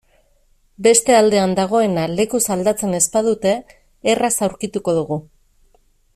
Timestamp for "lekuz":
2.13-2.41